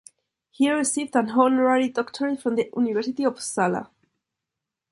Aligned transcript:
He 0.49 0.67
received 0.71 1.15
an 1.15 1.29
honorary 1.29 1.87
doctorate 1.89 2.41
from 2.41 2.55
the 2.55 2.71
University 2.75 3.23
of 3.23 3.35
Uppsala. 3.35 3.91